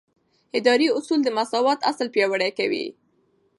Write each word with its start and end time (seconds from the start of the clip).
اداري 0.57 0.87
اصول 0.97 1.19
د 1.23 1.27
مساوات 1.37 1.79
اصل 1.91 2.07
پیاوړی 2.15 2.51
کوي. 2.59 2.85